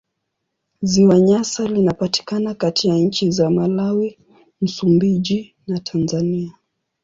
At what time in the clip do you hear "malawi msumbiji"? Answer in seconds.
3.49-5.55